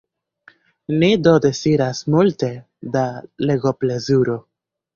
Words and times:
Ni 1.03 1.09
do 1.27 1.33
deziras 1.43 2.01
multe 2.15 2.51
da 2.99 3.05
legoplezuro! 3.47 4.43